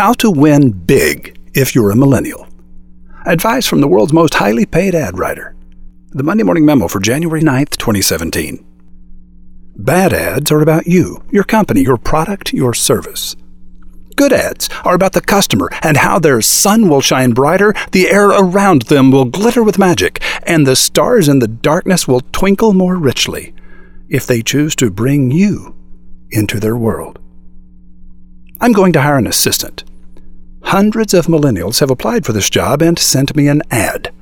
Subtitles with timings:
[0.00, 2.48] How to win big if you're a millennial.
[3.26, 5.54] Advice from the world's most highly paid ad writer.
[6.12, 8.64] The Monday Morning Memo for January 9th, 2017.
[9.76, 13.36] Bad ads are about you, your company, your product, your service.
[14.16, 18.28] Good ads are about the customer and how their sun will shine brighter, the air
[18.28, 22.96] around them will glitter with magic, and the stars in the darkness will twinkle more
[22.96, 23.52] richly
[24.08, 25.74] if they choose to bring you
[26.30, 27.18] into their world.
[28.62, 29.84] I'm going to hire an assistant.
[30.70, 34.12] Hundreds of millennials have applied for this job and sent me an ad.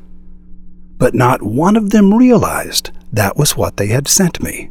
[0.96, 4.70] But not one of them realized that was what they had sent me.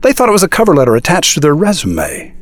[0.00, 2.34] They thought it was a cover letter attached to their resume.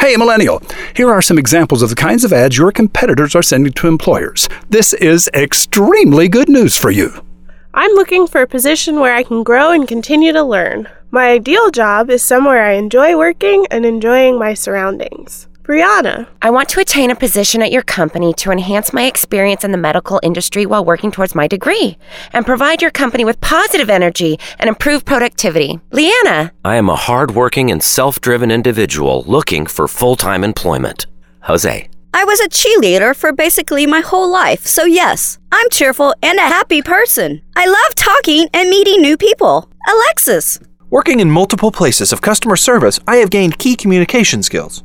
[0.00, 0.62] Hey, Millennial,
[0.96, 4.48] here are some examples of the kinds of ads your competitors are sending to employers.
[4.70, 7.22] This is extremely good news for you.
[7.74, 10.88] I'm looking for a position where I can grow and continue to learn.
[11.10, 15.48] My ideal job is somewhere I enjoy working and enjoying my surroundings.
[15.62, 16.26] Brianna.
[16.42, 19.78] I want to attain a position at your company to enhance my experience in the
[19.78, 21.96] medical industry while working towards my degree
[22.32, 25.78] and provide your company with positive energy and improve productivity.
[25.92, 26.52] Leanna.
[26.64, 31.06] I am a hardworking and self driven individual looking for full time employment.
[31.42, 31.88] Jose.
[32.14, 36.42] I was a cheerleader for basically my whole life, so yes, I'm cheerful and a
[36.42, 37.40] happy person.
[37.54, 39.68] I love talking and meeting new people.
[39.88, 40.58] Alexis.
[40.90, 44.82] Working in multiple places of customer service, I have gained key communication skills.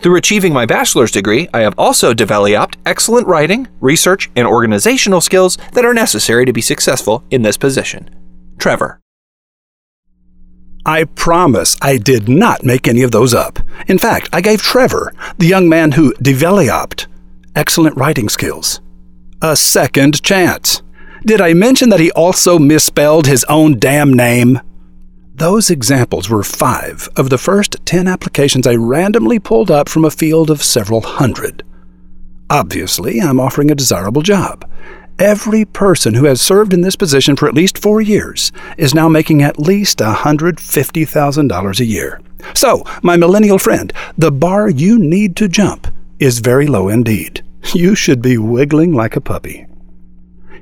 [0.00, 5.56] Through achieving my bachelor's degree, I have also developed excellent writing, research, and organizational skills
[5.72, 8.10] that are necessary to be successful in this position.
[8.58, 9.00] Trevor.
[10.86, 13.58] I promise I did not make any of those up.
[13.88, 17.06] In fact, I gave Trevor, the young man who developed
[17.54, 18.80] excellent writing skills,
[19.42, 20.82] a second chance.
[21.26, 24.60] Did I mention that he also misspelled his own damn name?
[25.38, 30.10] Those examples were five of the first ten applications I randomly pulled up from a
[30.10, 31.62] field of several hundred.
[32.50, 34.68] Obviously, I'm offering a desirable job.
[35.16, 39.08] Every person who has served in this position for at least four years is now
[39.08, 42.20] making at least $150,000 a year.
[42.56, 45.86] So, my millennial friend, the bar you need to jump
[46.18, 47.44] is very low indeed.
[47.74, 49.68] You should be wiggling like a puppy.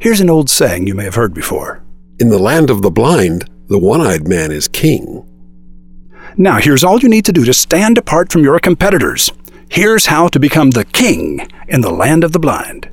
[0.01, 1.83] Here's an old saying you may have heard before
[2.19, 5.25] In the land of the blind, the one eyed man is king.
[6.37, 9.31] Now, here's all you need to do to stand apart from your competitors.
[9.69, 12.91] Here's how to become the king in the land of the blind.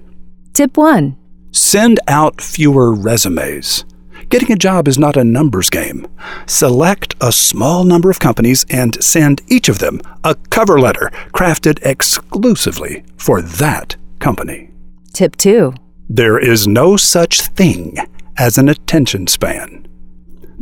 [0.54, 1.16] Tip 1
[1.52, 3.86] Send out fewer resumes.
[4.30, 6.08] Getting a job is not a numbers game.
[6.48, 11.80] Select a small number of companies and send each of them a cover letter crafted
[11.86, 14.72] exclusively for that company.
[15.14, 15.74] Tip 2
[16.10, 17.98] There is no such thing
[18.38, 19.83] as an attention span.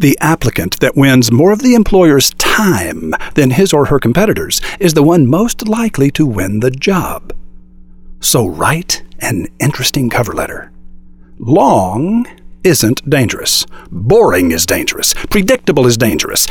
[0.02, 4.96] The applicant that wins more of the employer's time than his or her competitors is
[4.96, 7.36] the one most likely to win the job.
[8.20, 10.72] So write an interesting cover letter.
[11.38, 12.26] Long
[12.64, 13.68] isn't dangerous.
[13.92, 15.14] Boring is dangerous.
[15.14, 16.48] Predictable is dangerous.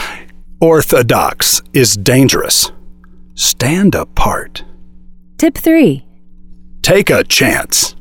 [0.61, 2.71] Orthodox is dangerous.
[3.35, 4.63] Stand apart.
[5.39, 6.07] Tip 3
[6.83, 7.97] Take a chance.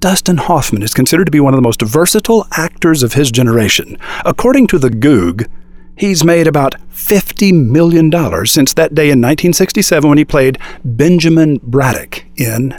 [0.00, 3.98] Dustin Hoffman is considered to be one of the most versatile actors of his generation.
[4.24, 5.48] According to the Goog,
[5.96, 8.10] he's made about $50 million
[8.46, 12.78] since that day in 1967 when he played Benjamin Braddock in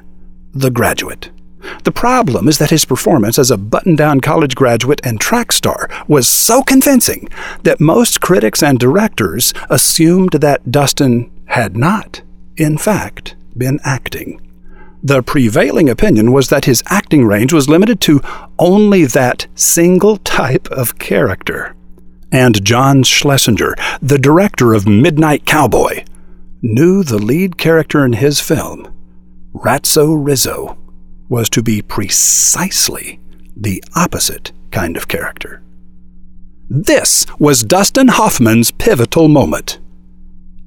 [0.53, 1.31] The Graduate.
[1.83, 5.89] The problem is that his performance as a button down college graduate and track star
[6.07, 7.27] was so convincing
[7.63, 12.21] that most critics and directors assumed that Dustin had not,
[12.55, 14.41] in fact, been acting.
[15.03, 18.21] The prevailing opinion was that his acting range was limited to
[18.57, 21.75] only that single type of character.
[22.31, 26.03] And John Schlesinger, the director of Midnight Cowboy,
[26.61, 28.91] knew the lead character in his film,
[29.53, 30.77] Ratso Rizzo,
[31.29, 33.19] was to be precisely
[33.55, 35.61] the opposite kind of character.
[36.69, 39.79] This was Dustin Hoffman's pivotal moment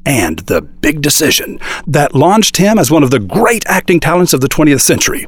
[0.04, 4.40] and the big decision that launched him as one of the great acting talents of
[4.40, 5.26] the 20th century.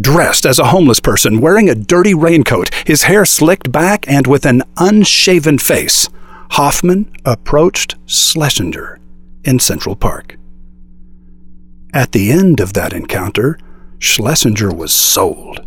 [0.00, 4.46] Dressed as a homeless person, wearing a dirty raincoat, his hair slicked back, and with
[4.46, 6.08] an unshaven face,
[6.52, 8.98] Hoffman approached Schlesinger
[9.44, 10.38] in Central Park.
[11.92, 13.58] At the end of that encounter,
[13.98, 15.66] Schlesinger was sold.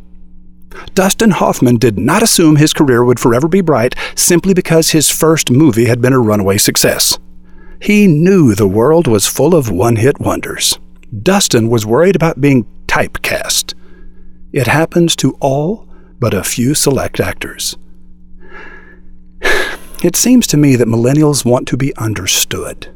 [0.94, 5.52] Dustin Hoffman did not assume his career would forever be bright simply because his first
[5.52, 7.18] movie had been a runaway success.
[7.86, 10.80] He knew the world was full of one hit wonders.
[11.22, 13.76] Dustin was worried about being typecast.
[14.52, 15.88] It happens to all
[16.20, 17.78] but a few select actors.
[20.04, 22.94] It seems to me that millennials want to be understood.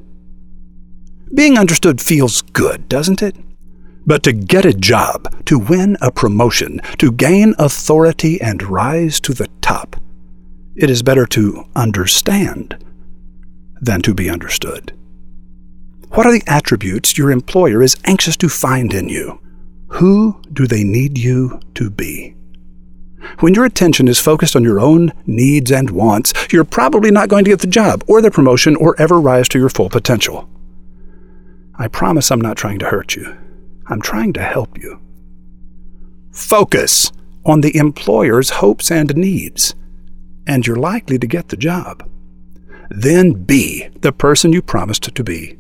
[1.34, 3.36] Being understood feels good, doesn't it?
[4.06, 9.34] But to get a job, to win a promotion, to gain authority and rise to
[9.34, 9.96] the top,
[10.76, 12.76] it is better to understand
[13.82, 14.98] than to be understood.
[16.10, 19.40] What are the attributes your employer is anxious to find in you?
[19.90, 22.36] Who do they need you to be?
[23.40, 27.44] When your attention is focused on your own needs and wants, you're probably not going
[27.46, 30.50] to get the job or the promotion or ever rise to your full potential.
[31.76, 33.38] I promise I'm not trying to hurt you.
[33.88, 35.00] I'm trying to help you.
[36.32, 37.12] Focus
[37.46, 39.76] on the employer's hopes and needs,
[40.46, 42.10] and you're likely to get the job.
[42.90, 45.58] Then be the person you promised to be.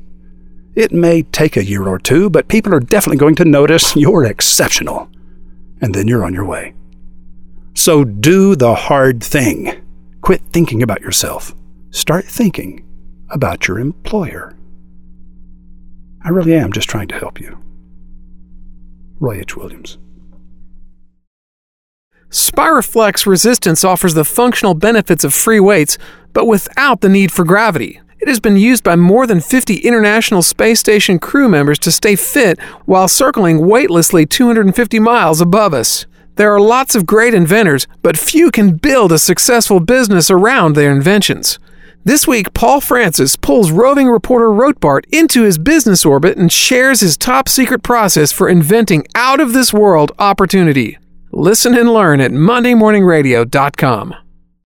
[0.75, 4.25] It may take a year or two, but people are definitely going to notice you're
[4.25, 5.09] exceptional.
[5.81, 6.73] And then you're on your way.
[7.73, 9.81] So do the hard thing.
[10.21, 11.55] Quit thinking about yourself.
[11.91, 12.85] Start thinking
[13.29, 14.57] about your employer.
[16.23, 17.57] I really am just trying to help you.
[19.19, 19.55] Roy H.
[19.55, 19.97] Williams.
[22.29, 25.97] SpiraFlex Resistance offers the functional benefits of free weights,
[26.31, 28.01] but without the need for gravity.
[28.19, 32.15] It has been used by more than 50 International Space Station crew members to stay
[32.15, 36.05] fit while circling weightlessly 250 miles above us.
[36.35, 40.91] There are lots of great inventors, but few can build a successful business around their
[40.91, 41.57] inventions.
[42.05, 47.17] This week, Paul Francis pulls roving reporter Rotbart into his business orbit and shares his
[47.17, 50.97] top secret process for inventing out of this world opportunity.
[51.31, 54.28] Listen and learn at MondayMorningRadio.com.